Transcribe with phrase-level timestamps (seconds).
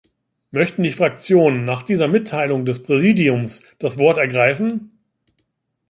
[0.49, 4.89] Möchten die Fraktionen nach dieser Mitteilung des Präsidiums das Wort ergreifen?